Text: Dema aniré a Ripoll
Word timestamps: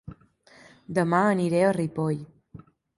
Dema 0.99 1.21
aniré 1.37 1.63
a 1.67 1.71
Ripoll 1.81 2.29